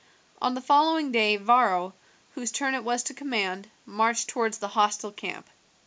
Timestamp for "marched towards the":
3.85-4.69